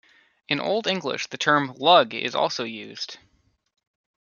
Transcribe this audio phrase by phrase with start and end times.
[0.49, 3.19] In old English, the term "lug" is also used.